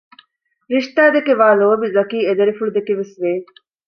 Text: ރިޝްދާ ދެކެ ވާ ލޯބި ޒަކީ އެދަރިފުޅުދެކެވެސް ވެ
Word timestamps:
ރިޝްދާ 0.73 1.03
ދެކެ 1.15 1.33
ވާ 1.39 1.49
ލޯބި 1.59 1.87
ޒަކީ 1.95 2.17
އެދަރިފުޅުދެކެވެސް 2.27 3.15
ވެ 3.21 3.31